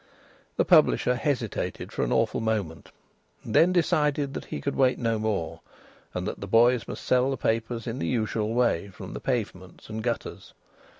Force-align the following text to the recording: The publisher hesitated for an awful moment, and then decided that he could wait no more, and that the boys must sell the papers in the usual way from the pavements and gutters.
The 0.57 0.65
publisher 0.65 1.13
hesitated 1.13 1.91
for 1.91 2.01
an 2.03 2.11
awful 2.11 2.39
moment, 2.41 2.89
and 3.43 3.53
then 3.55 3.71
decided 3.71 4.33
that 4.33 4.45
he 4.45 4.59
could 4.59 4.75
wait 4.75 4.97
no 4.97 5.19
more, 5.19 5.61
and 6.15 6.27
that 6.27 6.39
the 6.41 6.47
boys 6.47 6.87
must 6.87 7.05
sell 7.05 7.29
the 7.29 7.37
papers 7.37 7.85
in 7.85 7.99
the 7.99 8.07
usual 8.07 8.55
way 8.55 8.87
from 8.87 9.13
the 9.13 9.19
pavements 9.21 9.89
and 9.91 10.01
gutters. 10.01 10.55